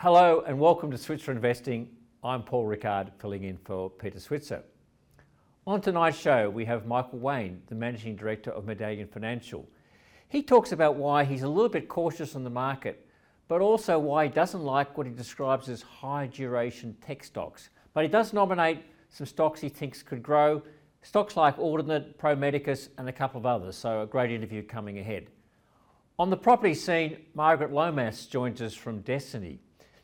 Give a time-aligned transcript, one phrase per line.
[0.00, 1.88] Hello and welcome to Switzer Investing.
[2.22, 4.62] I'm Paul Rickard, filling in for Peter Switzer.
[5.66, 9.68] On tonight's show, we have Michael Wayne, the Managing Director of Medallion Financial.
[10.28, 13.08] He talks about why he's a little bit cautious on the market,
[13.48, 17.70] but also why he doesn't like what he describes as high duration tech stocks.
[17.92, 20.62] But he does nominate some stocks he thinks could grow,
[21.02, 23.76] stocks like Audinate, Pro Medicus, and a couple of others.
[23.76, 25.26] So, a great interview coming ahead.
[26.20, 29.58] On the property scene, Margaret Lomas joins us from Destiny.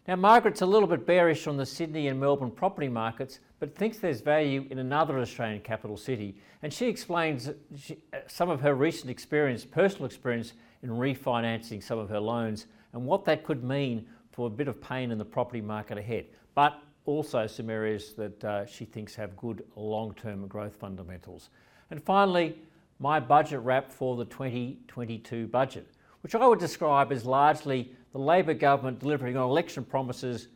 [0.06, 3.98] Now, Margaret's a little bit bearish on the Sydney and Melbourne property markets, but thinks
[3.98, 6.36] there's value in another Australian capital city.
[6.62, 11.98] And she explains she, uh, some of her recent experience, personal experience, in refinancing some
[11.98, 15.24] of her loans and what that could mean for a bit of pain in the
[15.24, 16.26] property market ahead.
[16.54, 21.48] But also some areas that uh, she thinks have good long term growth fundamentals.
[21.90, 22.58] And finally,
[22.98, 25.88] my budget wrap for the 2022 budget,
[26.24, 30.48] which I would describe as largely the Labor government delivering on election promises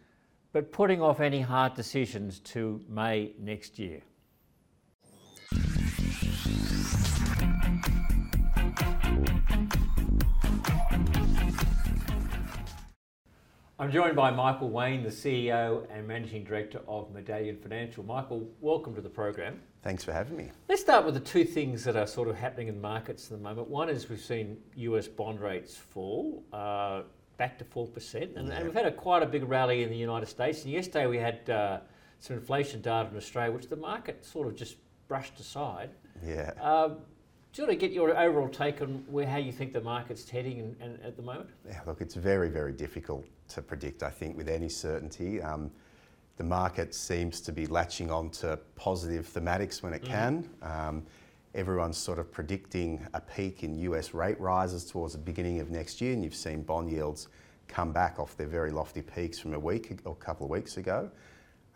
[0.51, 4.01] but putting off any hard decisions to May next year.
[13.81, 18.03] I'm joined by Michael Wayne, the CEO and Managing Director of Medallion Financial.
[18.03, 19.61] Michael, welcome to the program.
[19.85, 20.51] Thanks for having me.
[20.69, 23.45] Let's start with the two things that are sort of happening in markets at the
[23.45, 23.69] moment.
[23.69, 26.43] One is we've seen US bond rates fall.
[26.53, 27.03] Uh,
[27.37, 28.37] back to 4%.
[28.37, 28.55] And, yeah.
[28.55, 30.65] and, we've had a, quite a big rally in the United States.
[30.65, 31.79] And yesterday we had uh,
[32.19, 34.75] some inflation data in Australia, which the market sort of just
[35.07, 35.91] brushed aside.
[36.27, 36.51] Yeah.
[36.61, 36.97] Uh,
[37.53, 40.29] do you want to get your overall take on where how you think the market's
[40.29, 41.49] heading and, and at the moment?
[41.67, 45.41] Yeah, look, it's very, very difficult to predict, I think, with any certainty.
[45.41, 45.71] Um,
[46.37, 50.13] the market seems to be latching on to positive thematics when it mm-hmm.
[50.13, 50.51] can.
[50.63, 51.03] Um,
[51.55, 56.01] everyone's sort of predicting a peak in US rate rises towards the beginning of next
[56.01, 57.29] year, and you've seen bond yields
[57.67, 60.77] come back off their very lofty peaks from a week or a couple of weeks
[60.77, 61.11] ago.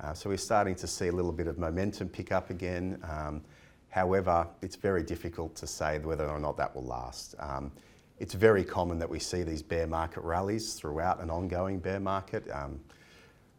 [0.01, 3.01] Uh, so we're starting to see a little bit of momentum pick up again.
[3.09, 3.43] Um,
[3.93, 7.35] however, it's very difficult to say whether or not that will last.
[7.39, 7.71] Um,
[8.19, 12.49] it's very common that we see these bear market rallies throughout an ongoing bear market.
[12.51, 12.81] Um,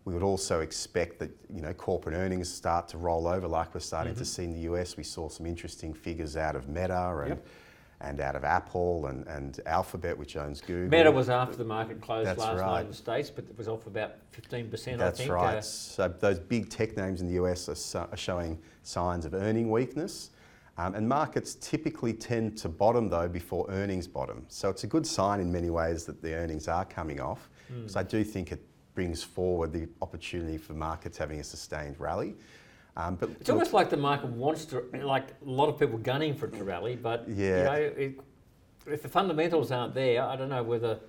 [0.06, 3.80] we would also expect that you know corporate earnings start to roll over, like we're
[3.80, 4.20] starting mm-hmm.
[4.20, 4.98] to see in the US.
[4.98, 7.30] We saw some interesting figures out of Meta and.
[7.30, 7.48] Yep.
[8.04, 10.90] And out of Apple and, and Alphabet, which owns Google.
[10.90, 12.68] Meta was after the market closed That's last right.
[12.68, 15.32] night in the States, but it was off about 15%, That's I think.
[15.32, 15.58] right.
[15.58, 19.72] Uh, so those big tech names in the US are, are showing signs of earning
[19.72, 20.32] weakness.
[20.78, 24.46] Um, and markets typically tend to bottom though before earnings bottom.
[24.48, 27.50] So it's a good sign in many ways that the earnings are coming off.
[27.72, 27.90] Mm.
[27.90, 28.66] So I do think it
[28.96, 32.36] brings forward the opportunity for markets having a sustained rally.
[32.96, 36.36] Um, but it's almost like the market wants to, like a lot of people gunning
[36.36, 37.58] for it to rally, but yeah.
[37.58, 38.20] you know, it,
[38.86, 41.00] if the fundamentals aren't there, I don't know whether.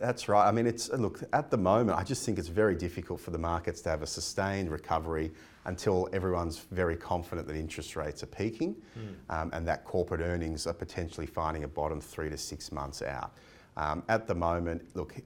[0.00, 0.46] That's right.
[0.46, 1.98] I mean, it's look at the moment.
[1.98, 5.32] I just think it's very difficult for the markets to have a sustained recovery
[5.66, 9.14] until everyone's very confident that interest rates are peaking, mm.
[9.34, 13.32] um, and that corporate earnings are potentially finding a bottom three to six months out.
[13.76, 15.16] Um, at the moment, look,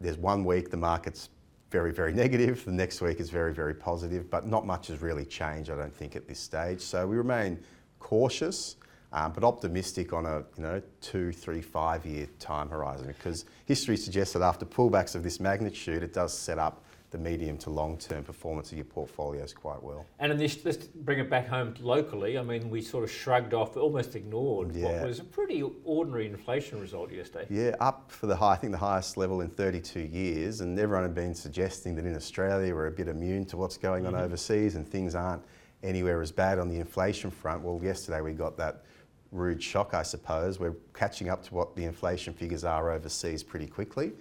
[0.00, 1.30] there's one week the market's
[1.70, 2.64] very, very negative.
[2.64, 5.94] The next week is very, very positive, but not much has really changed, I don't
[5.94, 6.80] think, at this stage.
[6.80, 7.58] So we remain
[7.98, 8.76] cautious,
[9.12, 13.96] um, but optimistic on a you know two, three, five year time horizon because history
[13.96, 17.96] suggests that after pullbacks of this magnitude, it does set up the medium to long
[17.96, 20.04] term performance of your portfolios quite well.
[20.18, 22.38] And in this, let's bring it back home locally.
[22.38, 24.84] I mean, we sort of shrugged off, almost ignored yeah.
[24.84, 27.46] what was a pretty ordinary inflation result yesterday.
[27.48, 31.04] Yeah, up for the high, I think the highest level in 32 years, and everyone
[31.04, 34.22] had been suggesting that in Australia we're a bit immune to what's going on mm-hmm.
[34.22, 35.42] overseas and things aren't
[35.82, 37.62] anywhere as bad on the inflation front.
[37.62, 38.84] Well, yesterday we got that
[39.32, 40.58] rude shock, I suppose.
[40.58, 44.12] We're catching up to what the inflation figures are overseas pretty quickly.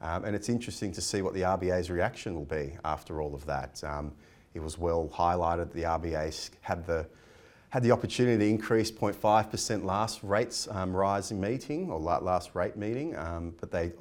[0.00, 3.44] Um, and it's interesting to see what the RBA's reaction will be after all of
[3.46, 3.82] that.
[3.82, 4.12] Um,
[4.54, 7.06] it was well highlighted that the RBA had the
[7.70, 13.14] had the opportunity to increase 0.5% last rates um, rising meeting or last rate meeting,
[13.16, 13.92] um, but they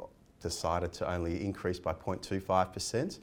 [0.41, 3.19] decided to only increase by 0.25%.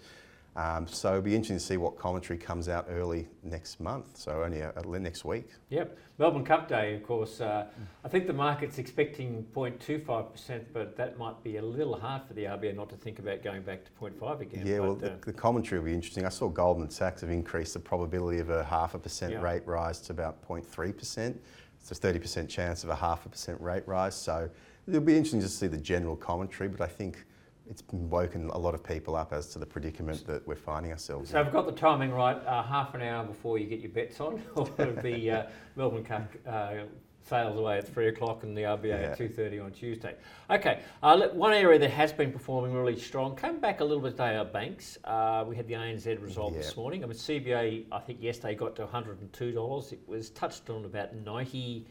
[0.57, 4.45] Um, so it'll be interesting to see what commentary comes out early next month, so
[4.45, 5.49] only a, a next week.
[5.71, 5.99] Yep.
[6.19, 7.41] Melbourne Cup Day, of course.
[7.41, 7.67] Uh,
[8.05, 12.45] I think the market's expecting 0.25%, but that might be a little hard for the
[12.45, 14.65] RBA not to think about going back to 0.5 again.
[14.65, 16.25] Yeah, but, well, the, uh, the, commentary will be interesting.
[16.25, 19.43] I saw Goldman Sachs have increased the probability of a half a percent yeah.
[19.43, 21.35] rate rise to about 0.3%.
[21.81, 24.15] It's a 30% chance of a half a percent rate rise.
[24.15, 24.49] So
[24.87, 27.25] it'll be interesting to see the general commentary, but I think
[27.69, 31.31] it's woken a lot of people up as to the predicament that we're finding ourselves
[31.31, 31.45] so in.
[31.45, 34.21] So I've got the timing right, uh, half an hour before you get your bets
[34.21, 34.43] on,
[35.03, 35.43] the uh,
[35.77, 36.75] Melbourne Cup uh,
[37.23, 38.95] sails away at three o'clock and the RBA Yeah.
[38.97, 40.15] at two thirty on Tuesday.
[40.51, 44.11] Okay, uh, one area that has been performing really strong came back a little bit
[44.11, 44.37] today.
[44.37, 44.99] Are banks.
[45.05, 47.03] Uh, we had the ANZ result this morning.
[47.03, 49.93] I mean, CBA I think yesterday got to one hundred and two dollars.
[49.93, 51.87] It was touched on about 90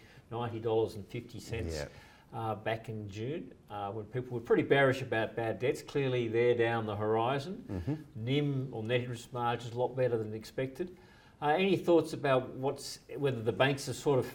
[0.61, 1.75] dollars and fifty cents.
[1.75, 1.85] Yeah.
[2.33, 6.55] Uh, back in June, uh, when people were pretty bearish about bad debts, clearly they're
[6.55, 7.63] down the horizon.
[7.71, 7.93] Mm-hmm.
[8.15, 10.97] NIM or net interest margin is a lot better than expected.
[11.43, 14.33] Uh, any thoughts about what's whether the banks have sort of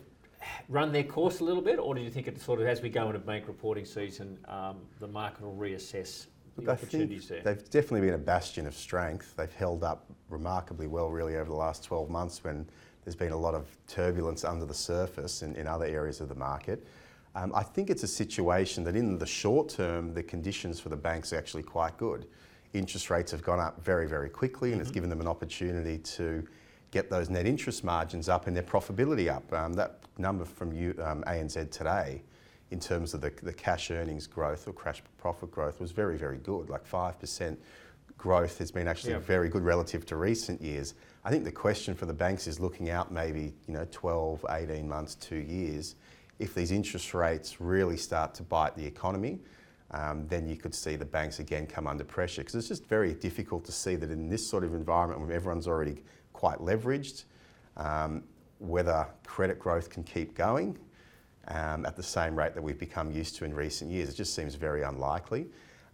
[0.69, 2.89] run their course a little bit, or do you think it sort of as we
[2.89, 7.43] go into bank reporting season, um, the market will reassess the I opportunities there?
[7.43, 9.35] they've definitely been a bastion of strength.
[9.37, 12.69] They've held up remarkably well, really, over the last 12 months when
[13.05, 16.35] there's been a lot of turbulence under the surface in, in other areas of the
[16.35, 16.87] market.
[17.39, 20.97] Um, I think it's a situation that in the short term, the conditions for the
[20.97, 22.27] banks are actually quite good.
[22.73, 26.45] Interest rates have gone up very, very quickly, and it's given them an opportunity to
[26.91, 29.53] get those net interest margins up and their profitability up.
[29.53, 32.23] Um, that number from you, um, ANZ today,
[32.73, 36.39] in terms of the, the cash earnings growth or cash profit growth, was very, very
[36.39, 36.69] good.
[36.69, 37.57] Like 5%
[38.17, 39.21] growth has been actually Yeah.
[39.21, 40.95] very good relative to recent years.
[41.25, 44.89] I think the question for the banks is looking out maybe, you know, 12, 18
[44.89, 45.95] months, two years.
[46.39, 49.41] If these interest rates really start to bite the economy,
[49.91, 53.15] um, then you could see the banks again come under pressure because it's just very
[53.15, 56.03] difficult to see that in this sort of environment where everyone's already
[56.33, 57.25] quite leveraged,
[57.77, 58.23] um,
[58.59, 60.79] whether credit growth can keep going
[61.49, 64.11] um, at the same rate that we've become used to in recent years.
[64.11, 65.47] It just seems very unlikely.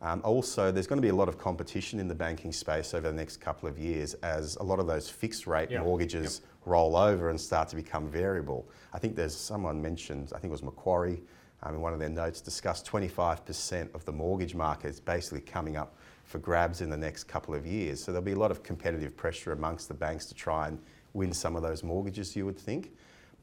[0.02, 3.08] Um, also, there's going to be a lot of competition in the banking space over
[3.08, 7.30] the next couple of years as a lot of those fixed rate mortgages roll over
[7.30, 8.68] and start to become variable.
[8.92, 11.22] I think there's someone mentioned, I think it was Macquarie,
[11.62, 15.76] um, in one of their notes, discussed 25% of the mortgage market is basically coming
[15.76, 18.02] up for grabs in the next couple of years.
[18.02, 20.78] So there'll be a lot of competitive pressure amongst the banks to try and
[21.14, 22.92] win some of those mortgages, you would think.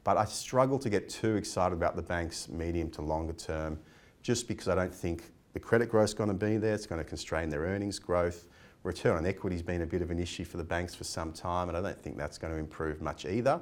[0.04, 3.78] But I struggle to get too excited about the banks medium to longer term
[4.22, 6.74] just because I don't think the credit growth's going to be there.
[6.74, 8.46] It's going to constrain their earnings growth.
[8.82, 11.68] Return on equity's been a bit of an issue for the banks for some time,
[11.68, 13.60] and I don't think that's going to improve much either.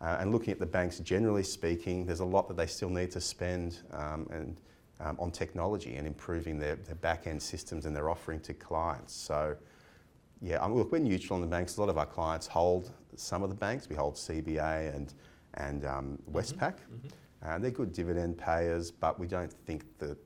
[0.00, 3.10] Uh, and looking at the banks generally speaking, there's a lot that they still need
[3.12, 4.56] to spend um, and,
[5.00, 9.14] um, on technology and improving their, their back end systems and their offering to clients.
[9.14, 9.56] So,
[10.40, 11.76] yeah, um, look, we're neutral on the banks.
[11.76, 13.88] A lot of our clients hold some of the banks.
[13.88, 15.14] We hold CBA and,
[15.54, 16.74] and um, Westpac.
[17.44, 20.16] Uh, they're good dividend payers, but we don't think that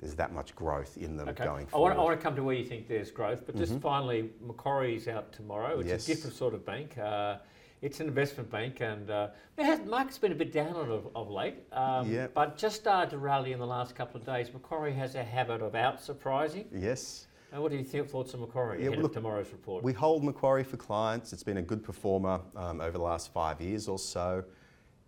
[0.00, 1.44] there's that much growth in them Okay.
[1.44, 1.90] going I forward.
[1.90, 5.08] want, I want to come to where you think there's growth, but just finally, Macquarie's
[5.08, 5.78] out tomorrow.
[5.80, 6.04] It's Yes.
[6.04, 6.98] a different sort of bank.
[6.98, 7.38] Uh,
[7.82, 11.30] it's an investment bank, and uh, has, market's been a bit down on of, of
[11.30, 12.28] late, um, Yeah.
[12.34, 14.52] but just started to rally in the last couple of days.
[14.52, 16.66] Macquarie has a habit of out surprising.
[16.72, 17.26] yes.
[17.54, 19.84] Uh, what do you think thoughts on Macquarie Yeah, look, of tomorrow's report?
[19.84, 21.32] We hold Macquarie for clients.
[21.32, 24.42] It's been a good performer um, over the last five years or so.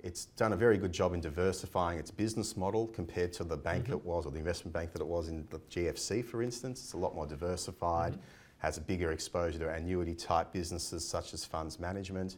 [0.07, 3.89] It's done a very good job in diversifying its business model compared to the bank
[3.89, 6.81] it was or the investment bank that it was in the GFC, for instance.
[6.81, 8.17] It's a lot more diversified,
[8.59, 12.37] has a bigger exposure to annuity type businesses such as funds management.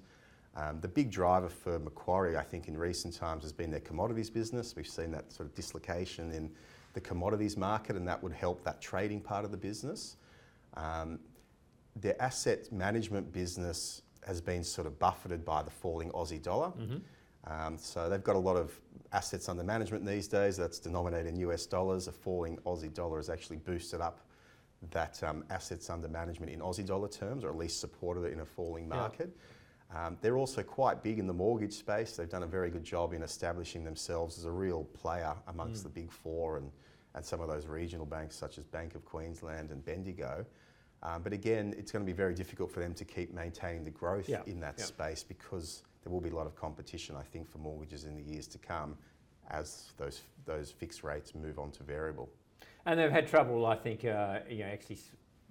[0.56, 4.30] Um, the big driver for Macquarie, I think, in recent times has been their commodities
[4.30, 4.74] business.
[4.74, 6.50] We've seen that sort of dislocation in
[6.94, 10.16] the commodities market, and that would help that trading part of the business.
[10.72, 11.20] Um,
[11.96, 16.72] their asset management business has been sort of buffeted by the falling Aussie dollar.
[17.48, 18.78] Um, so they've got a lot of
[19.12, 22.06] assets under management these days that's denominated in US dollars.
[22.08, 24.20] A falling Aussie dollar has actually boosted up
[24.90, 28.40] that um, assets under management in Aussie dollar terms, or at least supported it in
[28.40, 28.96] a falling Yeah.
[28.96, 29.37] market.
[29.94, 32.14] Um, they're also quite big in the mortgage space.
[32.14, 35.88] They've done a very good job in establishing themselves as a real player amongst the
[35.88, 36.70] big four and,
[37.14, 40.44] and some of those regional banks such as Bank of Queensland and Bendigo.
[41.02, 43.90] Um, but again, it's going to be very difficult for them to keep maintaining the
[43.90, 44.84] growth Yeah, in that yeah.
[44.84, 48.22] space because there will be a lot of competition, I think, for mortgages in the
[48.22, 48.96] years to come
[49.50, 52.30] as those, those fixed rates move on to variable.
[52.86, 54.98] And they've had trouble, I think, uh, you know, actually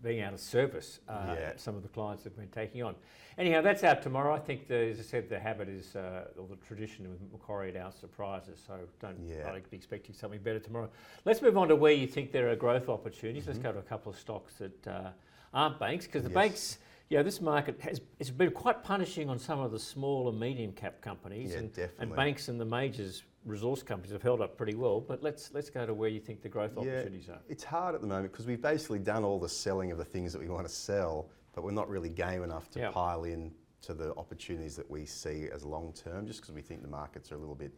[0.01, 1.51] being able to service uh, Yeah.
[1.57, 2.95] some of the clients they've been taking on.
[3.37, 4.33] Anyhow, that's out tomorrow.
[4.33, 7.71] I think, the, as I said, the habit is, uh, or the tradition with Macquarie
[7.73, 8.59] to our surprises.
[8.65, 9.51] So don't Yeah.
[9.51, 10.89] I'd be expecting something better tomorrow.
[11.25, 13.45] Let's move on to where you think there are growth opportunities.
[13.45, 13.67] Let's Mm-hmm.
[13.67, 15.09] go to a couple of stocks that uh,
[15.53, 16.35] aren't banks, because the Yes.
[16.35, 16.77] banks.
[17.09, 20.73] Yeah, this market has it's been quite punishing on some of the small and medium
[20.73, 24.75] cap companies, Yeah, and, and banks and the majors resource companies have held up pretty
[24.75, 24.99] well.
[24.99, 26.81] But let's let's go to where you think the growth Yeah.
[26.81, 27.39] opportunities are.
[27.47, 30.33] It's hard at the moment because we've basically done all the selling of the things
[30.33, 32.91] that we want to sell, but we're not really game enough to Yeah.
[32.91, 36.81] pile in to the opportunities that we see as long term, just because we think
[36.81, 37.71] the markets are a little bit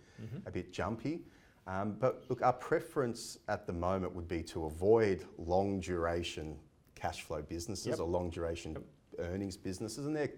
[0.48, 1.21] a bit jumpy.
[1.67, 6.57] Um, but look, our preference at the moment would be to avoid long duration
[6.95, 8.00] cash flow businesses Yep.
[8.00, 8.75] or long duration
[9.18, 10.32] earnings businesses, and they're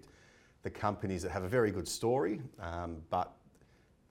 [0.63, 3.33] the companies that have a very good story, um, but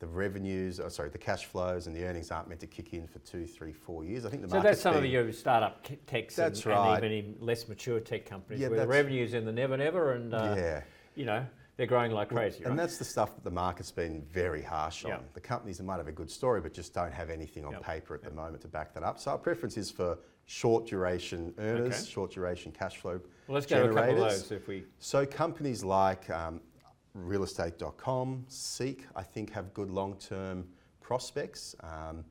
[0.00, 3.06] the revenues, oh, sorry, the cash flows and the earnings aren't meant to kick in
[3.06, 4.24] for two, three, four years.
[4.24, 7.04] I think the So that's some of your startup techs That's and, right.
[7.04, 10.14] and even in less mature tech companies Yeah, where the revenue's in the never never
[10.14, 10.82] and uh, yeah.
[11.14, 11.44] you know
[11.80, 12.68] they're growing like crazy, right?
[12.68, 15.12] And that's the stuff that the market's been very harsh on.
[15.12, 15.18] Yeah.
[15.32, 17.82] The companies that might have a good story but just don't have anything on Yep.
[17.82, 19.18] paper at the moment to back that up.
[19.18, 22.10] So our preference is for short duration earners, Okay.
[22.10, 23.12] short duration cash flow
[23.46, 24.42] well, let's go to a couple of generators.
[24.42, 24.84] those if we.
[24.98, 26.60] So companies like um,
[27.16, 30.68] realestate.com, Seek, I think have good long-term
[31.00, 31.74] prospects.
[31.80, 32.26] Um,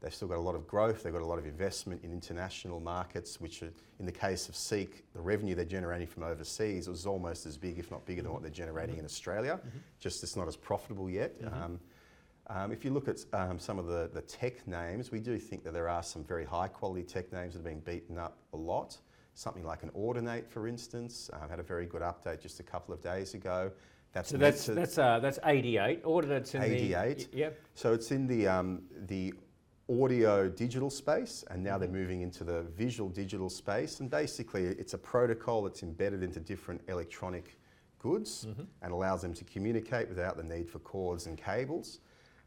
[0.00, 1.02] they've still got a lot of growth.
[1.02, 4.56] They've got a lot of investment in international markets, which are, in the case of
[4.56, 8.32] Seek, the revenue they're generating from overseas was almost as big, if not bigger, than
[8.32, 9.60] what they're generating in Australia.
[9.98, 11.34] Just it's not as profitable yet.
[11.52, 11.78] Um,
[12.48, 15.62] um, if you look at um, some of the, the tech names, we do think
[15.64, 18.56] that there are some very high quality tech names that are being beaten up a
[18.56, 18.96] lot.
[19.34, 22.92] Something like an Audinate, for instance, um, had a very good update just a couple
[22.92, 23.70] of days ago.
[24.12, 26.02] That's So that's that's uh, that's 88.
[26.02, 26.80] Audinate in 88.
[27.18, 27.24] the.
[27.24, 27.60] y- Yep.
[27.74, 29.32] so it's in the um, the
[29.90, 34.00] audio digital space, and now they're moving into the visual digital space.
[34.00, 37.58] And basically, it's a protocol that's embedded into different electronic
[37.98, 38.46] goods
[38.82, 42.00] and allows them to communicate without the need for cords and cables.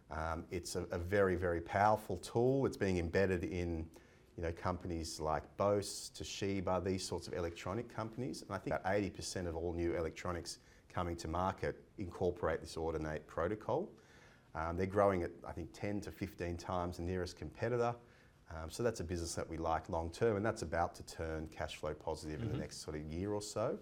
[0.09, 2.65] Um, it's a, a very very powerful tool.
[2.65, 3.85] It's being embedded in
[4.37, 8.41] you know companies like Bose, Toshiba, these sorts of electronic companies.
[8.41, 10.59] And I think about 80% of all new electronics
[10.93, 13.89] coming to market incorporate this Audinate protocol.
[14.55, 17.95] Um, they're growing at, I think, 10 to 15 times the nearest competitor.
[18.51, 21.47] Um, so that's a business that we like long term, and that's about to turn
[21.51, 23.79] cash flow positive in the next sort of year or so.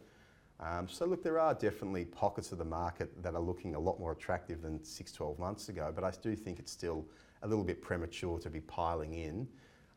[0.61, 3.99] Um, so look, there are definitely pockets of the market that are looking a lot
[3.99, 7.05] more attractive than six, 12 months ago, but I do think it's still
[7.41, 9.47] a little bit premature to be piling in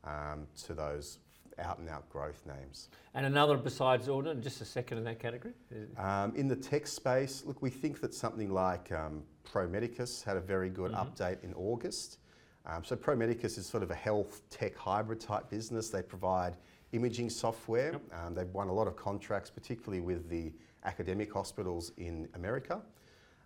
[0.05, 1.19] um, to those
[1.59, 2.89] out and out growth names.
[3.15, 5.55] And another besides Audit, just a second in that category.
[5.99, 10.37] Um, in the tech space, look, we think that something like um, Pro Medicus had
[10.37, 12.19] a very good update in August.
[12.67, 15.91] Um, so Pro Medicus is sort of a health tech hybrid type business.
[15.91, 16.57] They provide
[16.93, 18.01] imaging software.
[18.13, 20.53] Um, they've won a lot of contracts, particularly with the
[20.85, 22.81] academic hospitals in America.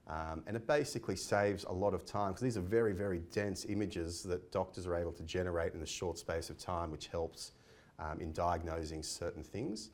[0.09, 3.67] Um, and it basically saves a lot of time because these are very, very dense
[3.67, 7.52] images that doctors are able to generate in a short space of time, which helps
[7.99, 9.90] um, in diagnosing certain things.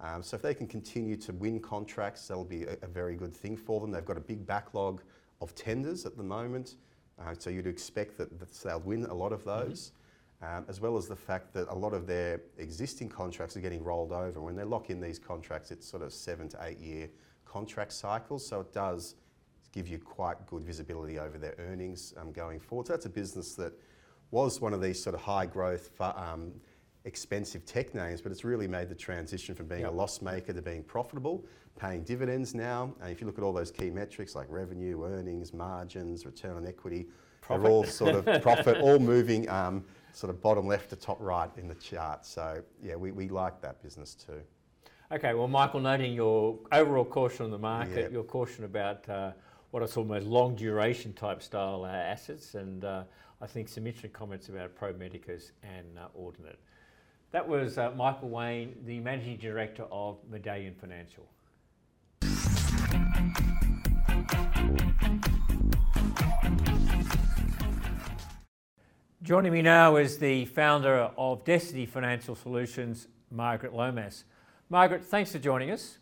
[0.00, 3.34] Um, so if they can continue to win contracts, that'll be a, a very good
[3.34, 3.90] thing for them.
[3.90, 5.02] They've got a big backlog
[5.40, 6.76] of tenders at the moment,
[7.18, 9.92] uh, so you'd expect that, that they'll win a lot of those,
[10.42, 13.82] um, as well as the fact that a lot of their existing contracts are getting
[13.82, 14.40] rolled over.
[14.40, 17.08] When they lock in these contracts, it's sort of seven to eight year
[17.44, 19.14] contract cycles, so it does
[19.72, 22.86] give you quite good visibility over their earnings um, going forward.
[22.86, 23.72] So that's a business that
[24.30, 26.52] was one of these sort of high growth, um,
[27.06, 29.92] expensive tech names, but it's really made the transition from being Yep.
[29.92, 31.44] a loss maker to being profitable,
[31.78, 32.92] paying dividends now.
[33.00, 36.66] And if you look at all those key metrics like revenue, earnings, margins, return on
[36.66, 37.06] equity,
[37.40, 37.62] Profit.
[37.62, 41.50] they're all sort of profit, all moving um, sort of bottom left to top right
[41.56, 42.26] in the chart.
[42.26, 44.40] So yeah, we, we like that business too.
[45.12, 48.08] Okay, well, Michael, noting your overall caution on the market, Yeah.
[48.08, 49.30] your caution about uh,
[49.70, 53.04] what are almost long duration type style uh, assets, and uh,
[53.40, 56.56] I think some interesting comments about Pro Medicus and uh, Audinate.
[57.32, 61.26] That was uh, Michael Wayne, the Managing Director of Medallion Financial.
[69.22, 74.24] Joining me now is the founder of Destiny Financial Solutions, Margaret Lomas.
[74.70, 75.98] Margaret, thanks for joining us.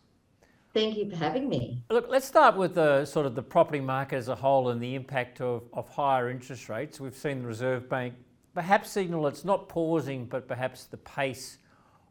[0.75, 1.83] Thank you for having me.
[1.89, 4.95] Look, let's start with the sort of the property market as a whole and the
[4.95, 7.01] impact of, of higher interest rates.
[7.01, 8.15] We've seen the Reserve Bank
[8.55, 11.59] perhaps signal it's not pausing, but perhaps the pace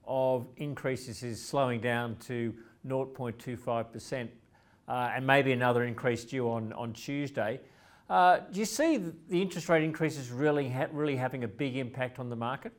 [0.06, 2.54] of increases is slowing down to
[2.86, 4.28] 0.25%,
[4.88, 7.60] uh, and maybe another increase due on, on Tuesday.
[8.10, 12.20] Uh, do you see the interest rate increases really ha- really having a big impact
[12.20, 12.74] on the market?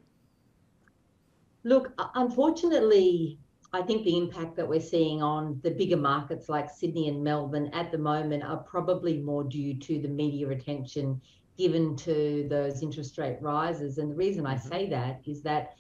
[1.65, 3.39] Look, unfortunately,
[3.73, 7.71] I think the impact that we're seeing on the bigger markets like Sydney and Melbourne
[7.73, 11.23] at the moment are probably more due to the media attention
[11.57, 13.99] given to those interest rate rises.
[13.99, 14.69] And the reason I mm-hmm.
[14.69, 15.75] say that is that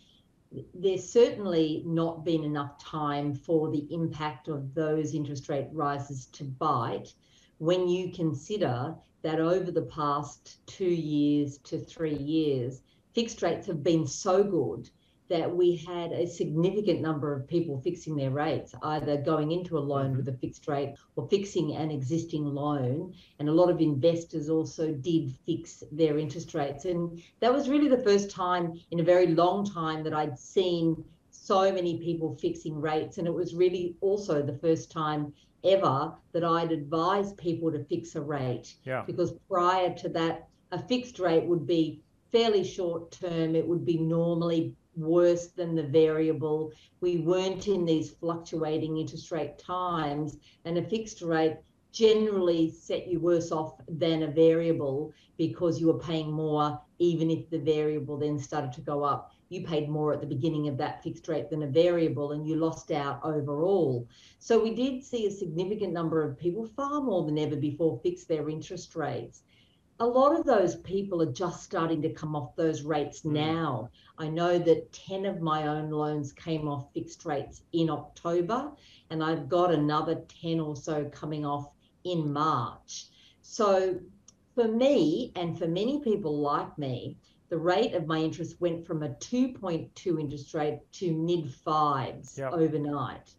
[0.72, 6.44] there's certainly not been enough time for the impact of those interest rate rises to
[6.44, 7.12] bite
[7.58, 12.82] when you consider that over the past two years to three years,
[13.14, 14.90] fixed rates have been so good
[15.28, 19.80] that we had a significant number of people fixing their rates, either going into a
[19.80, 20.16] loan mm-hmm.
[20.18, 23.14] with a fixed rate or fixing an existing loan.
[23.38, 26.84] And a lot of investors also did fix their interest rates.
[26.84, 31.02] And that was really the first time in a very long time that I'd seen
[31.30, 33.16] so many people fixing rates.
[33.18, 35.32] And it was really also the first time
[35.64, 38.74] ever that I'd advise people to fix a rate.
[38.84, 39.04] Yeah.
[39.06, 43.54] Because prior to that, a fixed rate would be fairly short term.
[43.54, 46.72] It would be normally worse than the variable.
[47.00, 51.58] We weren't in these fluctuating interest rate times, and a fixed rate
[51.94, 57.48] generally set you worse off than a variable because you were paying more even if
[57.50, 59.32] the variable then started to go up.
[59.48, 62.56] You paid more at the beginning of that fixed rate than a variable and you
[62.56, 64.08] lost out overall.
[64.40, 68.24] So we did see a significant number of people far more than ever before fix
[68.24, 69.42] their interest rates
[70.00, 73.32] a lot of those people are just starting to come off those rates mm.
[73.32, 73.90] now.
[74.18, 78.72] I know that 10 of my own loans came off fixed rates in October,
[79.10, 81.68] and I've got another 10 or so coming off
[82.04, 83.06] in March.
[83.42, 84.00] So
[84.54, 87.16] for me, and for many people like me,
[87.48, 92.52] the rate of my interest went from a 2.2 interest rate to mid fives yep.
[92.52, 93.34] overnight.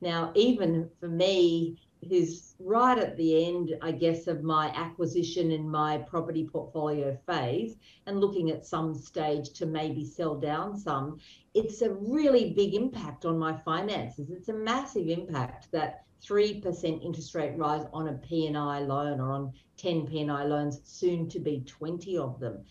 [0.00, 1.78] Now, even for me,
[2.08, 7.76] who's right at the end, I guess, of my acquisition in my property portfolio phase
[8.06, 11.18] and looking at some stage to maybe sell down some,
[11.54, 14.30] it's a really big impact on my finances.
[14.30, 19.52] It's a massive impact that 3% interest rate rise on a P&I loan or on
[19.76, 22.64] 10 P&I loans, soon to be 20 of them.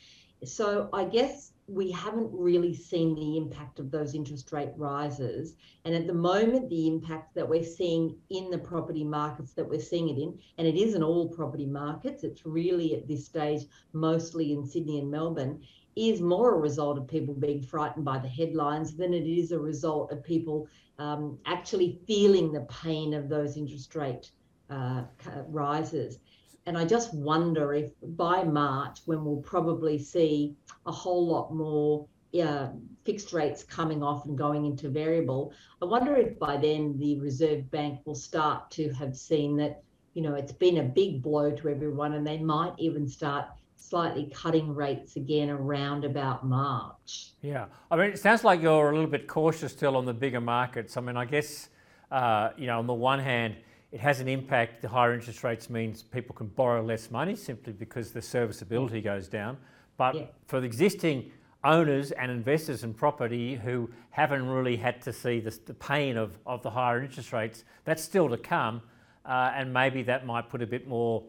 [0.43, 5.55] So I guess we haven't really seen the impact of those interest rate rises.
[5.85, 9.79] And at the moment, the impact that we're seeing in the property markets that we're
[9.79, 13.63] seeing it in, and it isn't all property markets, it's really at this stage
[13.93, 15.61] mostly in Sydney and Melbourne,
[15.95, 19.59] is more a result of people being frightened by the headlines than it is a
[19.59, 20.67] result of people
[20.99, 24.31] um, actually feeling the pain of those interest rate
[24.69, 25.03] uh,
[25.47, 26.19] rises.
[26.65, 32.07] And I just wonder if by March, when we'll probably see a whole lot more
[32.39, 32.69] uh,
[33.03, 37.69] fixed rates coming off and going into variable, I wonder if by then the Reserve
[37.71, 41.69] Bank will start to have seen that, you know, it's been a big blow to
[41.69, 47.33] everyone and they might even start slightly cutting rates again around about March.
[47.41, 50.39] Yeah, I mean, it sounds like you're a little bit cautious still on the bigger
[50.39, 50.95] markets.
[50.95, 51.69] I mean, I guess,
[52.11, 53.55] uh, you know, on the one hand,
[53.91, 54.81] it has an impact.
[54.81, 59.27] The higher interest rates means people can borrow less money simply because the serviceability goes
[59.27, 59.57] down.
[59.97, 60.25] But yeah.
[60.47, 61.31] for the existing
[61.63, 66.37] owners and investors in property who haven't really had to see the, the pain of,
[66.45, 68.81] of the higher interest rates, that's still to come.
[69.25, 71.23] Uh, and maybe that might put a bit more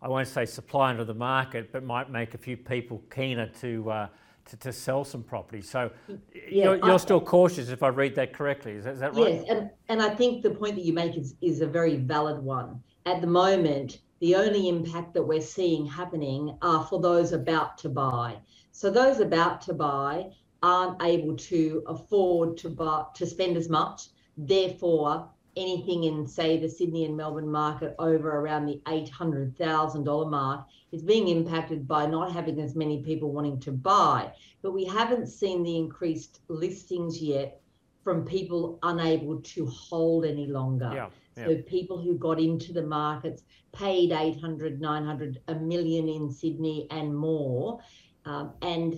[0.00, 3.90] I won't say supply into the market, but might make a few people keener to
[3.90, 4.08] uh,
[4.48, 5.62] to, to, sell some property.
[5.62, 6.14] So yeah,
[6.50, 8.72] you're, you're I, still cautious, if I read that correctly.
[8.72, 9.34] Is that, is that right?
[9.34, 12.42] Yes, and and I think the point that you make is is a very valid
[12.42, 12.82] one.
[13.06, 17.88] At the moment, the only impact that we're seeing happening are for those about to
[17.88, 18.36] buy.
[18.72, 20.30] So those about to buy
[20.62, 24.08] aren't able to afford to buy to spend as much.
[24.36, 31.02] Therefore, anything in, say, the Sydney and Melbourne market over around the $800,000 mark is
[31.02, 34.32] being impacted by not having as many people wanting to buy.
[34.62, 37.60] But we haven't seen the increased listings yet
[38.04, 40.90] from people unable to hold any longer.
[40.94, 41.46] Yeah, yeah.
[41.46, 43.42] So people who got into the markets
[43.72, 47.80] paid 800, 900, a million in Sydney and more,
[48.24, 48.94] um, and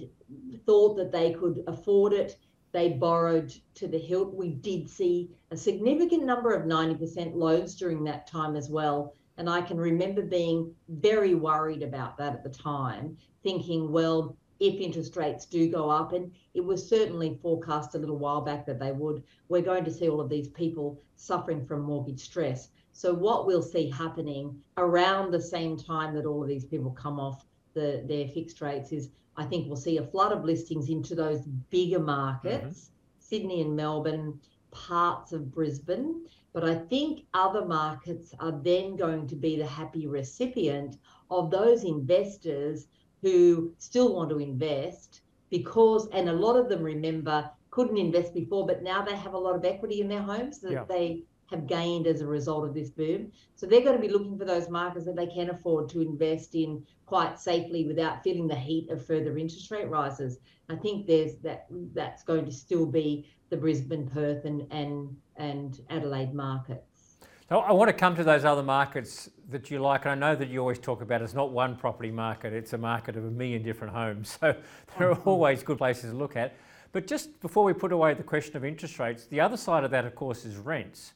[0.65, 2.37] thought that they could afford it
[2.73, 4.35] they borrowed to the hilt.
[4.35, 9.15] We did see a significant number of 90% loans during that time as well.
[9.37, 14.75] And I can remember being very worried about that at the time, thinking, well, if
[14.75, 18.79] interest rates do go up, and it was certainly forecast a little while back that
[18.79, 22.69] they would, we're going to see all of these people suffering from mortgage stress.
[22.93, 27.19] So, what we'll see happening around the same time that all of these people come
[27.19, 29.09] off the, their fixed rates is
[29.41, 33.21] I think we'll see a flood of listings into those bigger markets, mm-hmm.
[33.21, 34.39] Sydney and Melbourne,
[34.71, 36.27] parts of Brisbane.
[36.53, 40.99] But I think other markets are then going to be the happy recipient
[41.31, 42.89] of those investors
[43.23, 48.67] who still want to invest because, and a lot of them remember, couldn't invest before,
[48.67, 50.85] but now they have a lot of equity in their homes that yeah.
[50.87, 53.31] they have gained as a result of this boom.
[53.57, 56.55] So they're going to be looking for those markets that they can afford to invest
[56.55, 60.39] in quite safely without feeling the heat of further interest rate rises.
[60.69, 65.81] I think there's that that's going to still be the Brisbane, Perth, and and and
[65.91, 67.17] Adelaide markets.
[67.49, 70.05] So I want to come to those other markets that you like.
[70.05, 72.79] And I know that you always talk about it's not one property market; it's a
[72.79, 74.39] market of a million different homes.
[74.41, 74.55] So
[74.99, 75.29] there are mm-hmm.
[75.29, 76.55] always good places to look at.
[76.93, 79.91] But just before we put away the question of interest rates, the other side of
[79.91, 81.13] that, of course, is rents.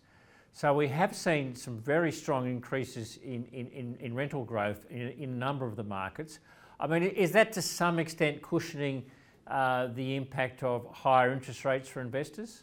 [0.56, 5.30] So we have seen some very strong increases in, in, in, rental growth in, in,
[5.30, 6.38] a number of the markets.
[6.78, 9.02] I mean, is that to some extent cushioning
[9.48, 12.62] uh, the impact of higher interest rates for investors?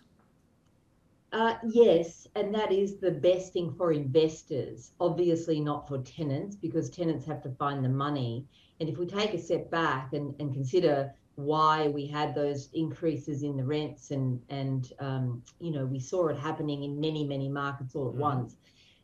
[1.33, 4.91] Uh, yes, and that is the best thing for investors.
[5.01, 8.45] Obviously, not for tenants because tenants have to find the money.
[8.79, 13.43] And if we take a step back and, and consider why we had those increases
[13.43, 17.47] in the rents and and um, you know we saw it happening in many many
[17.47, 18.19] markets all at mm.
[18.19, 18.57] once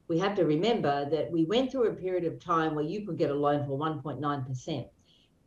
[0.08, 3.18] we have to remember that we went through a period of time where you could
[3.18, 4.88] get a loan for 1.9%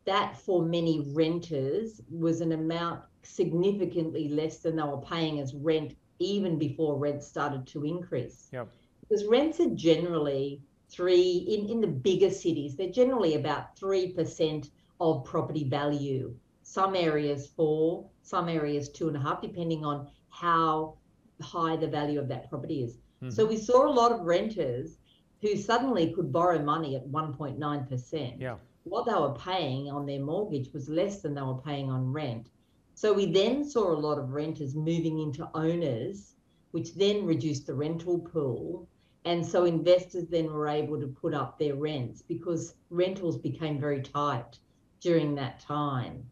[0.04, 5.94] that for many renters was an amount significantly less than they were paying as rent
[6.18, 8.68] even before rents started to increase yep.
[9.00, 15.24] because rents are generally three in, in the bigger cities they're generally about 3% of
[15.24, 16.34] property value
[16.70, 20.94] some areas four, some areas two and a half, depending on how
[21.42, 22.92] high the value of that property is.
[22.94, 23.30] Mm-hmm.
[23.30, 24.98] So we saw a lot of renters
[25.42, 28.40] who suddenly could borrow money at 1.9%.
[28.40, 28.54] Yeah.
[28.84, 32.50] What they were paying on their mortgage was less than they were paying on rent.
[32.94, 36.36] So we then saw a lot of renters moving into owners,
[36.70, 38.86] which then reduced the rental pool.
[39.24, 44.02] And so investors then were able to put up their rents because rentals became very
[44.02, 44.60] tight
[45.00, 46.30] during that time.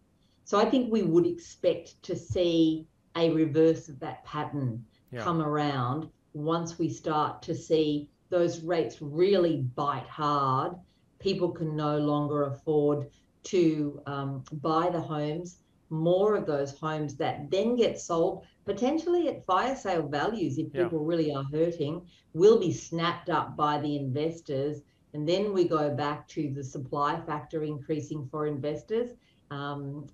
[0.49, 4.83] So I think we would expect to see a reverse of that pattern
[5.13, 5.23] yeah.
[5.23, 10.73] come around once we start to see those rates really bite hard.
[11.19, 13.11] People can no longer afford
[13.43, 15.59] to um, buy the homes.
[15.91, 20.85] More of those homes that then get sold, potentially at fire sale values, if yeah.
[20.85, 22.01] people really are hurting,
[22.33, 24.81] will be snapped up by the investors.
[25.13, 29.11] And then we go back to the supply factor increasing for investors
[29.51, 30.07] um,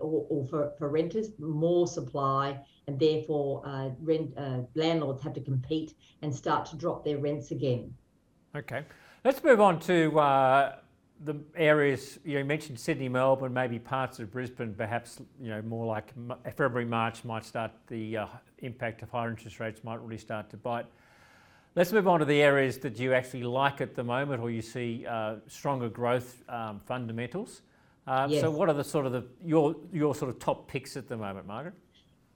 [0.00, 5.40] or, or, for, for renters, more supply, and therefore uh, rent uh, landlords have to
[5.40, 7.94] compete and start to drop their rents again.
[8.54, 8.84] Okay,
[9.24, 10.76] let's move on to uh,
[11.24, 16.12] the areas you mentioned Sydney, Melbourne, maybe parts of Brisbane, perhaps you know more like
[16.56, 18.26] February, March might start the uh,
[18.58, 20.86] impact of higher interest rates might really start to bite.
[21.74, 24.60] Let's move on to the areas that you actually like at the moment, or you
[24.60, 27.62] see uh, stronger growth um, fundamentals.
[28.06, 28.40] Um, yes.
[28.40, 31.16] So, what are the sort of the your your sort of top picks at the
[31.16, 31.74] moment, Margaret?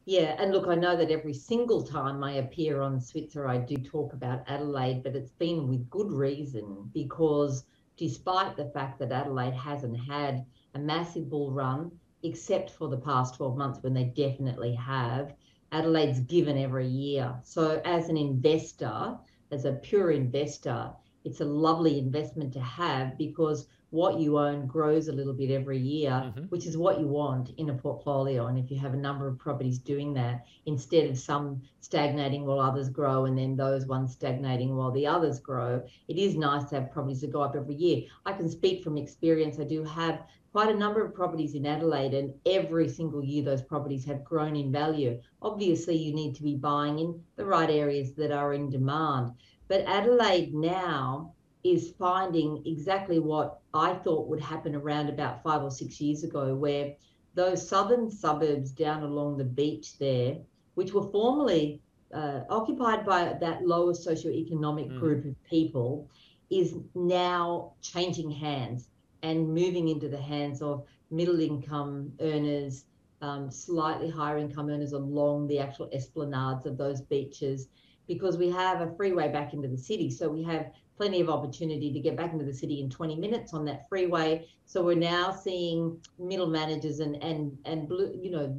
[0.04, 3.76] Yeah, and look, I know that every single time I appear on Switzer, I do
[3.76, 7.64] talk about Adelaide, but it's been with good reason because
[7.96, 11.90] despite the fact that Adelaide hasn't had a massive bull run,
[12.22, 15.34] except for the past 12 months when they definitely have,
[15.72, 17.34] Adelaide's given every year.
[17.42, 19.18] So, as an investor,
[19.50, 20.92] as a pure investor,
[21.26, 25.78] it's a lovely investment to have because what you own grows a little bit every
[25.78, 26.44] year, mm-hmm.
[26.44, 28.46] which is what you want in a portfolio.
[28.46, 32.60] And if you have a number of properties doing that, instead of some stagnating while
[32.60, 36.76] others grow and then those ones stagnating while the others grow, it is nice to
[36.76, 38.02] have properties that go up every year.
[38.24, 39.58] I can speak from experience.
[39.58, 43.60] I do have quite a number of properties in Adelaide, and every single year those
[43.60, 45.20] properties have grown in value.
[45.42, 49.32] Obviously, you need to be buying in the right areas that are in demand.
[49.68, 51.32] But Adelaide now
[51.64, 56.54] is finding exactly what I thought would happen around about five or six years ago,
[56.54, 56.94] where
[57.34, 60.38] those southern suburbs down along the beach there,
[60.74, 61.80] which were formerly
[62.14, 65.00] uh, occupied by that lower socioeconomic mm.
[65.00, 66.08] group of people,
[66.50, 68.88] is now changing hands
[69.22, 72.84] and moving into the hands of middle income earners,
[73.22, 77.68] um, slightly higher income earners along the actual esplanades of those beaches,
[78.06, 80.10] because we have a freeway back into the city.
[80.10, 83.52] So we have plenty of opportunity to get back into the city in 20 minutes
[83.52, 84.48] on that freeway.
[84.64, 88.58] So we're now seeing middle managers and and and blue, you know,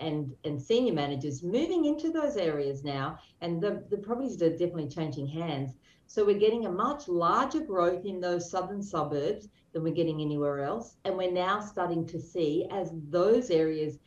[0.00, 4.88] and and senior managers moving into those areas now, and the the properties are definitely
[4.88, 5.72] changing hands.
[6.06, 10.60] So we're getting a much larger growth in those southern suburbs than we're getting anywhere
[10.60, 13.98] else, and we're now starting to see as those areas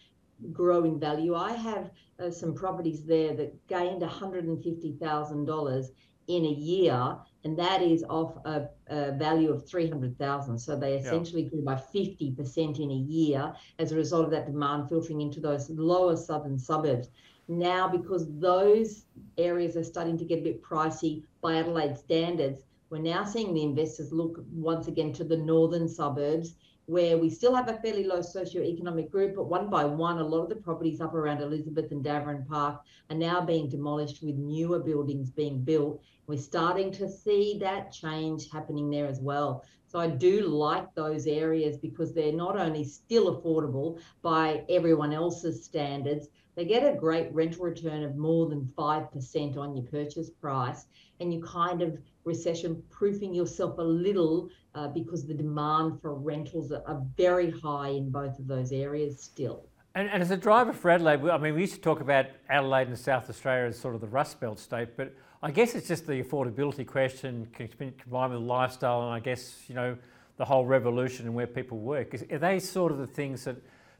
[0.51, 1.35] grow in value.
[1.35, 5.85] I have uh, some properties there that gained $150,000
[6.27, 10.59] in a year and that is off a, a value of 300,000.
[10.59, 11.49] So they essentially yeah.
[11.49, 15.69] grew by 50% in a year as a result of that demand filtering into those
[15.69, 17.07] lower southern suburbs.
[17.47, 19.05] Now, because those
[19.37, 23.63] areas are starting to get a bit pricey by Adelaide standards, we're now seeing the
[23.63, 26.55] investors look once again to the northern suburbs
[26.87, 30.43] where we still have a fairly low socioeconomic group, but one by one, a lot
[30.43, 34.79] of the properties up around Elizabeth and Davoren Park are now being demolished with newer
[34.79, 36.01] buildings being built.
[36.27, 39.65] We're starting to see that change happening there as well.
[39.85, 45.65] So I do like those areas because they're not only still affordable by everyone else's
[45.65, 50.87] standards, they get a great rental return of more than 5% on your purchase price.
[51.19, 56.71] And you kind of recession proofing yourself a little uh, because the demand for rentals
[56.71, 59.67] are, very high in both of those areas still.
[59.93, 62.87] And, and, as a driver for Adelaide, I mean, we used to talk about Adelaide
[62.87, 66.07] and South Australia as sort of the Rust Belt state, but I guess it's just
[66.07, 69.97] the affordability question combined with lifestyle, and I guess you know
[70.37, 72.13] the whole revolution and where people work.
[72.13, 73.57] Is, are they sort of the things that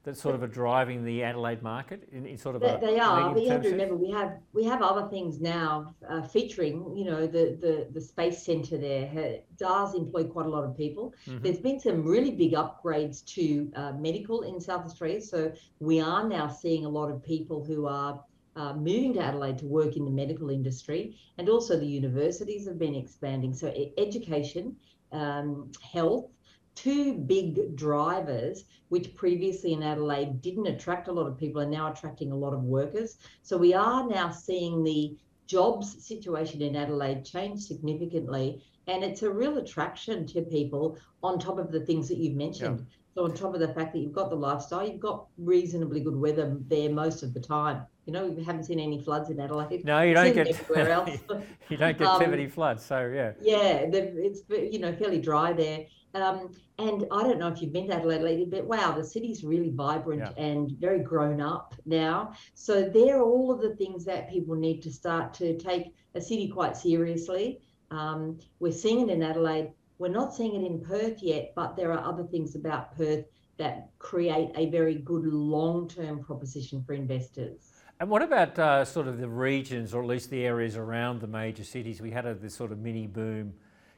[0.08, 2.98] that sort of are driving the Adelaide market in, in sort of they, a they
[2.98, 3.34] are.
[3.34, 6.96] But you have to remember we have we have other things now uh, featuring.
[6.96, 11.14] You know the the the space centre there does employ quite a lot of people.
[11.28, 11.44] Mm-hmm.
[11.44, 16.26] There's been some really big upgrades to uh, medical in South Australia, so we are
[16.26, 18.24] now seeing a lot of people who are.
[18.56, 22.80] Uh, moving to Adelaide to work in the medical industry, and also the universities have
[22.80, 23.54] been expanding.
[23.54, 24.76] So, education,
[25.12, 26.32] um, health,
[26.78, 31.92] two big drivers, which previously in Adelaide didn't attract a lot of people, are now
[31.92, 33.18] attracting a lot of workers.
[33.42, 38.64] So we are now seeing the jobs situation in Adelaide change significantly.
[38.86, 42.80] And it's a real attraction to people on top of the things that you've mentioned.
[42.80, 42.86] Yeah.
[43.18, 46.16] So on top of the fact that you've got the lifestyle, you've got reasonably good
[46.16, 47.82] weather there most of the time.
[48.06, 49.84] You know, we haven't seen any floods in Adelaide.
[49.86, 51.10] No, you don't get everywhere else.
[51.70, 52.86] you don't get um, floods.
[52.86, 53.32] So yeah.
[53.42, 55.88] Yeah, it's you know fairly dry there.
[56.14, 59.44] Um, and I don't know if you've been to Adelaide lately, but wow, the city's
[59.44, 60.44] really vibrant yeah.
[60.44, 62.34] and very grown up now.
[62.54, 66.50] So they're all of the things that people need to start to take a city
[66.50, 67.62] quite seriously.
[67.90, 69.72] Um, we're seeing it in Adelaide.
[70.00, 73.26] We're not seeing it in Perth yet, but there are other things about Perth
[73.58, 77.74] that create a very good long-term proposition for investors.
[78.00, 81.28] And what about uh, sort of the regions, or at least the areas around the
[81.28, 82.00] major cities?
[82.00, 83.54] We had a, this sort of mini boom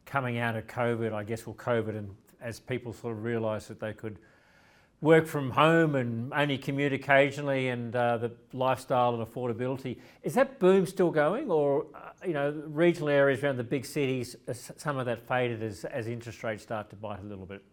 [0.05, 3.81] coming out of COVID, I guess, well, COVID, and as people sort of realised that
[3.81, 4.17] they could
[5.01, 10.59] work from home and only commute occasionally, and uh, the lifestyle and affordability, is that
[10.59, 15.05] boom still going, or uh, you know, regional areas around the big cities, some of
[15.05, 17.63] that faded as as interest rates start to bite a little bit?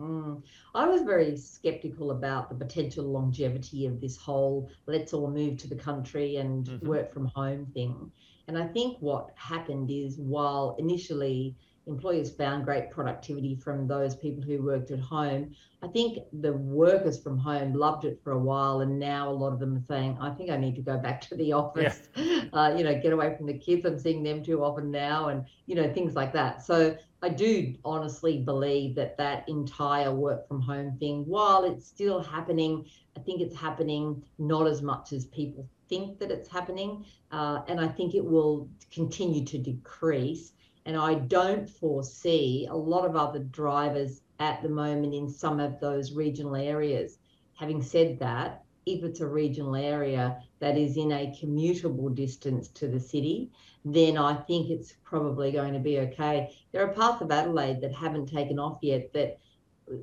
[0.00, 0.42] Mm.
[0.74, 5.68] I was very skeptical about the potential longevity of this whole let's all move to
[5.68, 6.86] the country and mm-hmm.
[6.86, 8.12] work from home thing.
[8.48, 14.42] And I think what happened is while initially employers found great productivity from those people
[14.42, 15.54] who worked at home.
[15.82, 19.52] I think the workers from home loved it for a while, and now a lot
[19.52, 22.44] of them are saying, "I think I need to go back to the office." Yeah.
[22.52, 23.84] Uh, you know, get away from the kids.
[23.84, 26.62] I'm seeing them too often now, and you know things like that.
[26.62, 32.20] So I do honestly believe that that entire work from home thing, while it's still
[32.20, 37.62] happening, I think it's happening not as much as people think that it's happening, uh,
[37.68, 40.52] and I think it will continue to decrease
[40.86, 45.80] and I don't foresee a lot of other drivers at the moment in some of
[45.80, 47.18] those regional areas.
[47.54, 52.86] Having said that, if it's a regional area that is in a commutable distance to
[52.86, 53.50] the city,
[53.84, 56.56] then I think it's probably going to be okay.
[56.70, 59.38] There are parts of Adelaide that haven't taken off yet that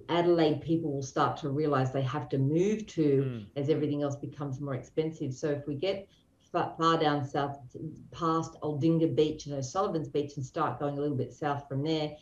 [0.10, 3.46] Adelaide people will start to realize they have to move to mm.
[3.56, 5.34] as everything else becomes more expensive.
[5.34, 6.08] So if we get
[6.54, 7.58] far down south
[8.12, 12.16] past Aldinga Beach and O'Sullivan's Beach and start going a little bit south from there.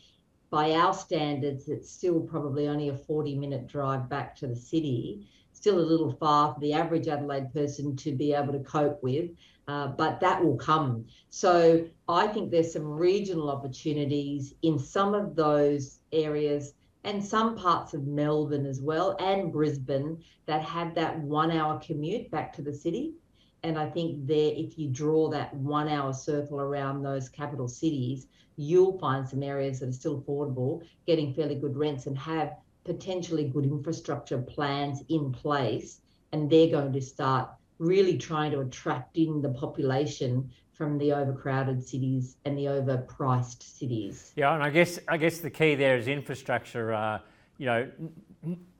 [0.48, 5.28] By our standards, it's still probably only a 40 minute drive back to the city.
[5.52, 9.30] Still a little far for the average Adelaide person to be able to cope with,
[9.68, 11.04] uh, but that will come.
[11.28, 16.72] So I think there's some regional opportunities in some of those areas
[17.04, 22.30] and some parts of Melbourne as well and Brisbane that have that one hour commute
[22.30, 23.14] back to the city
[23.62, 28.26] and I think there, if you draw that one hour circle around those capital cities,
[28.56, 33.44] you'll find some areas that are still affordable, getting fairly good rents, and have potentially
[33.44, 36.00] good infrastructure plans in place.
[36.32, 41.86] And they're going to start really trying to attract in the population from the overcrowded
[41.86, 44.32] cities and the overpriced cities.
[44.34, 46.92] Yeah, and I guess I guess the key there is infrastructure.
[46.92, 47.18] Uh,
[47.58, 47.90] you know,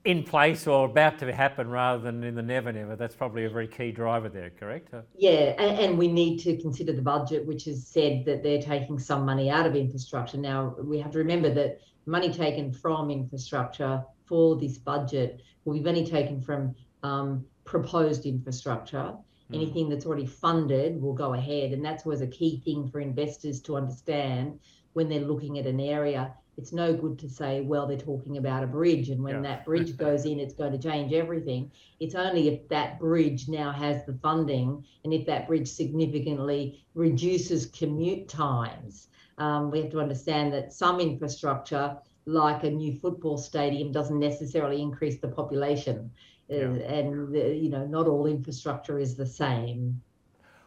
[0.05, 2.95] in place or about to happen rather than in the never never.
[2.95, 4.93] That's probably a very key driver there, correct?
[5.15, 8.99] Yeah, and, and, we need to consider the budget, which has said that they're taking
[8.99, 10.37] some money out of infrastructure.
[10.37, 15.81] Now, we have to remember that money taken from infrastructure for this budget will be
[15.81, 19.13] money taken from um, proposed infrastructure.
[19.49, 19.53] Hmm.
[19.53, 21.71] Anything that's already funded will go ahead.
[21.71, 24.59] And that's always a key thing for investors to understand
[24.93, 28.63] when they're looking at an area it's no good to say, well, they're talking about
[28.63, 29.41] a bridge, and when yeah.
[29.41, 31.71] that bridge goes in, it's going to change everything.
[31.99, 37.65] It's only if that bridge now has the funding and if that bridge significantly reduces
[37.67, 39.07] commute times.
[39.39, 44.79] Um, we have to understand that some infrastructure, like a new football stadium, doesn't necessarily
[44.79, 46.11] increase the population,
[46.51, 46.65] uh, yeah.
[46.65, 49.99] uh, and you know, not all infrastructure is the same.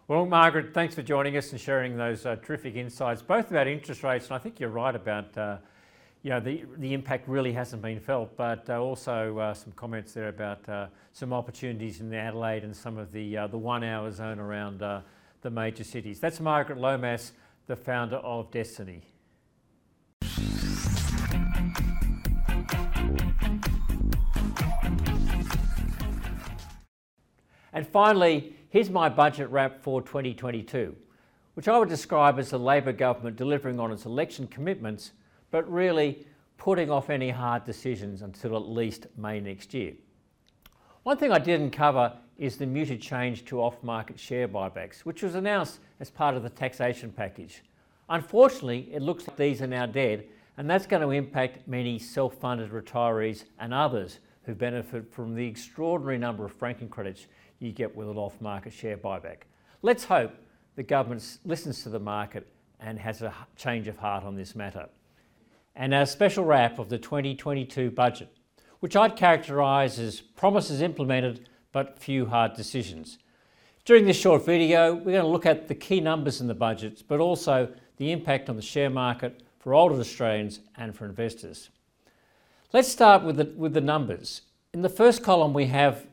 [0.08, 4.04] Well, Margaret, thanks for joining us and sharing those uh, terrific insights, both about interest
[4.04, 5.56] rates, and I think you're right about uh,
[6.22, 10.12] you know, the, the impact really hasn't been felt, but uh, also uh, some comments
[10.12, 14.08] there about uh, some opportunities in Adelaide and some of the, uh, the one hour
[14.12, 16.20] zone around the major cities.
[16.20, 17.32] That's Margaret Lomas,
[17.66, 19.02] the founder of Destiny.
[27.72, 30.94] And finally, here's my budget wrap for 2022,
[31.54, 35.12] which I would describe as the Labor government delivering on its election commitments,
[35.50, 36.26] but really
[36.58, 39.94] putting off any hard decisions until at least May next year.
[41.04, 45.22] One thing I didn't cover is the muted change to off market share buybacks, which
[45.22, 47.62] was announced as part of the taxation package.
[48.10, 50.26] Unfortunately, it looks like these are now dead,
[50.58, 55.46] and that's going to impact many self funded retirees and others who benefit from the
[55.46, 57.26] extraordinary number of franking credits
[57.58, 59.38] you get with an off market share buyback.
[59.82, 60.32] Let's hope
[60.74, 62.46] the government listens to the market
[62.80, 64.88] and has a change of heart on this matter.
[65.74, 68.28] And our special wrap of the 2022 budget,
[68.80, 73.18] which I'd characterise as promises implemented but few hard decisions.
[73.84, 77.02] During this short video, we're going to look at the key numbers in the budgets,
[77.02, 81.70] but also the impact on the share market for older Australians and for investors.
[82.72, 84.42] Let's start with the, with the numbers.
[84.72, 86.06] In the first column, we have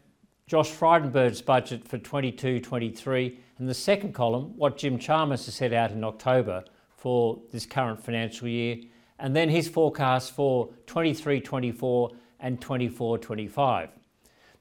[0.54, 5.74] Josh Frydenberg's budget for 22 23, and the second column, what Jim Chalmers has set
[5.74, 6.64] out in October
[6.96, 8.78] for this current financial year,
[9.18, 13.90] and then his forecast for 23 24 and 24 25.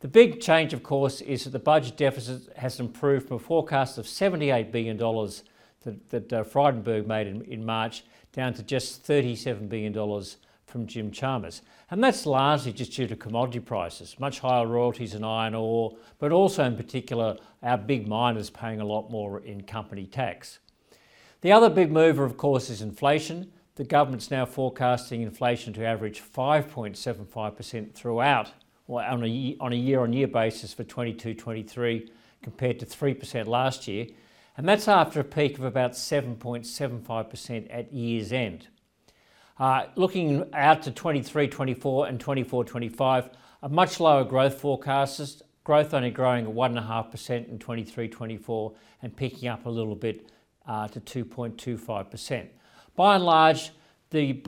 [0.01, 3.99] The big change, of course, is that the budget deficit has improved from a forecast
[3.99, 8.03] of $78 billion that, that uh, Frydenberg made in, in March
[8.33, 9.93] down to just $37 billion
[10.73, 11.61] from Jim Chalmers.
[11.91, 16.33] And that's largely just due to commodity prices, much higher royalties in iron ore, but
[16.33, 20.59] also in particular our big miners paying a lot more in company tax.
[21.43, 23.53] The other big mover, of course, is inflation.
[23.75, 28.53] The government's now forecasting inflation to average 5.75% throughout,
[28.87, 32.09] or on a, on a year-on-year basis for 22-23
[32.43, 34.07] compared to 3% last year.
[34.57, 38.69] And that's after a peak of about 7.75% at year's end.
[39.63, 43.31] Uh, looking out to 23, 24 and 24, 25,
[43.63, 48.73] a much lower growth forecast, growth only growing at 1.5% in 23, 24
[49.03, 50.29] and picking up a little bit
[50.67, 52.49] uh, to 2.25%.
[52.97, 53.71] By and large,
[54.11, 54.43] the,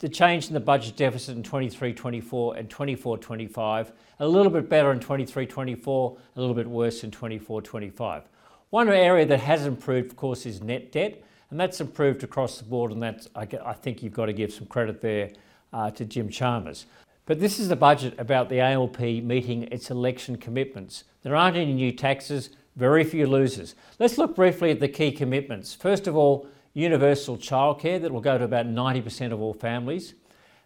[0.00, 4.68] the change in the budget deficit in 23 24 and 24 25, a little bit
[4.68, 8.24] better in 23 24, a little bit worse in 24 25.
[8.70, 12.64] One area that has improved, of course, is net debt and that's improved across the
[12.64, 12.92] board.
[12.92, 15.30] And that's I, I think you've got to give some credit there
[15.72, 16.86] uh, to Jim Chalmers.
[17.26, 21.04] But this is a budget about the ALP meeting its election commitments.
[21.22, 23.74] There aren't any new taxes, very few losers.
[23.98, 25.74] Let's look briefly at the key commitments.
[25.74, 30.14] First of all, universal childcare that will go to about 90% of all families.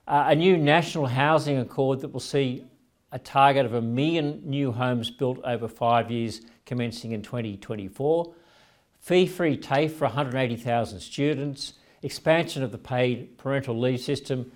[0.07, 2.67] Uh, a new national housing accord that will see
[3.13, 8.35] a target of a million new homes built over five years commencing in 2024
[9.01, 14.53] fee-free TAFE for 180,000 students, expansion of the paid parental leave system,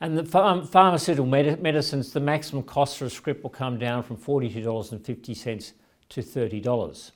[0.00, 4.02] and the ph- pharmaceutical med- medicines, the maximum cost for a script will come down
[4.02, 5.72] from $42.50
[6.08, 7.10] to $30.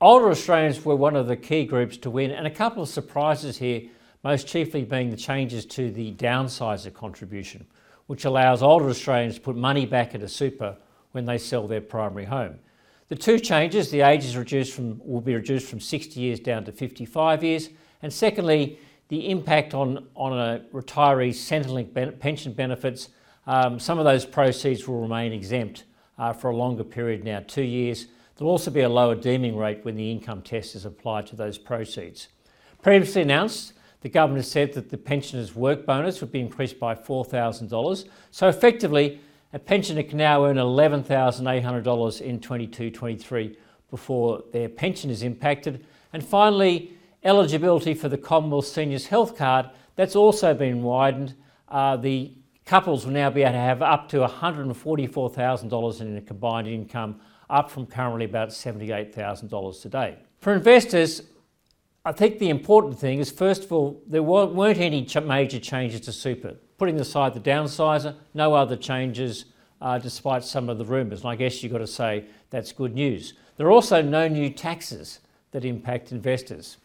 [0.00, 3.58] Older Australians were one of the key groups to win, and a couple of surprises
[3.58, 3.82] here,
[4.24, 7.66] most chiefly being the changes to the downsizer contribution,
[8.06, 10.76] which allows older Australians to put money back into super
[11.12, 12.58] when they sell their primary home.
[13.10, 16.64] The two changes, the age is reduced from, will be reduced from 60 years down
[16.66, 17.68] to 55 years.
[18.02, 23.08] And secondly, the impact on, on a retiree's Centrelink ben- pension benefits,
[23.48, 25.86] um, some of those proceeds will remain exempt
[26.18, 28.06] uh, for a longer period now, two years.
[28.36, 31.58] There'll also be a lower deeming rate when the income test is applied to those
[31.58, 32.28] proceeds.
[32.80, 38.08] Previously announced, the government said that the pensioners' work bonus would be increased by $4,000.
[38.30, 39.20] So effectively,
[39.52, 43.56] a pensioner can now earn $11,800 in 22 23
[43.90, 45.84] before their pension is impacted.
[46.12, 46.92] And finally,
[47.24, 51.34] eligibility for the Commonwealth Seniors Health Card, that's also been widened.
[51.68, 52.32] Uh, the
[52.64, 57.70] couples will now be able to have up to $144,000 in a combined income, up
[57.70, 60.16] from currently about $78,000 today.
[60.38, 61.22] For investors,
[62.04, 66.12] I think the important thing is first of all, there weren't any major changes to
[66.12, 69.44] super putting aside the downsizer, no other changes
[69.82, 71.20] uh, despite some of the rumours.
[71.20, 73.34] And I guess you've got to say that's good news.
[73.58, 75.20] There are also no new taxes
[75.50, 76.78] that impact investors.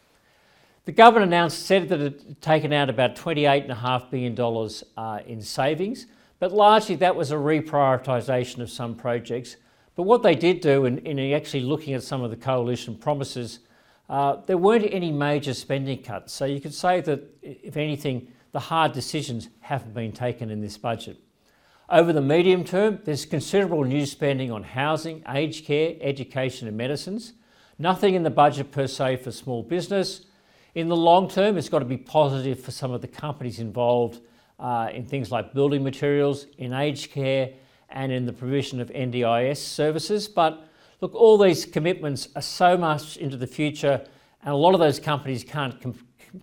[0.84, 6.04] The government announced said that it had taken out about $28.5 billion uh, in savings,
[6.40, 9.56] but largely that was a reprioritisation of some projects.
[9.94, 13.60] But what they did do in, in actually looking at some of the coalition promises,
[14.08, 16.32] uh, there weren't any major spending cuts.
[16.32, 20.78] So you could say that, if anything, the hard decisions haven't been taken in this
[20.78, 21.18] budget.
[21.88, 27.34] Over the medium term, there's considerable new spending on housing, aged care, education, and medicines.
[27.78, 30.22] Nothing in the budget per se for small business.
[30.74, 34.20] In the long term, it's got to be positive for some of the companies involved
[34.58, 37.50] uh, in things like building materials, in aged care,
[37.88, 40.28] and in the provision of NDIS services.
[40.28, 40.65] But
[41.00, 44.04] look, all these commitments are so much into the future,
[44.42, 45.74] and a lot of those companies can't,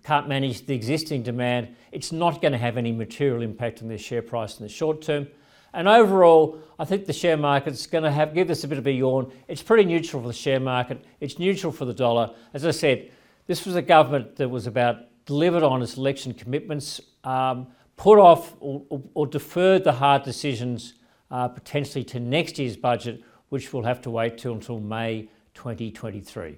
[0.03, 1.75] can't manage the existing demand.
[1.91, 5.01] It's not going to have any material impact on their share price in the short
[5.01, 5.27] term.
[5.73, 8.85] And overall, I think the share market's going to have give this a bit of
[8.85, 9.31] a yawn.
[9.47, 11.03] It's pretty neutral for the share market.
[11.19, 12.31] It's neutral for the dollar.
[12.53, 13.11] As I said,
[13.47, 18.55] this was a government that was about delivered on its election commitments, um, put off
[18.59, 20.95] or, or, or, deferred the hard decisions
[21.31, 23.23] uh, potentially to next year's budget,
[23.53, 26.57] which we'll have to wait till until May 2023.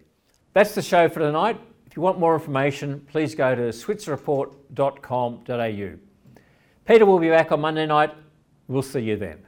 [0.53, 1.59] That's the show for tonight.
[1.85, 5.99] If you want more information, please go to switzerreport.com.au.
[6.85, 8.11] Peter will be back on Monday night.
[8.69, 9.45] We'll see you then.